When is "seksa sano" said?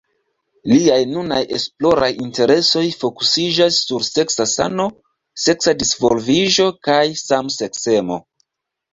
4.07-4.87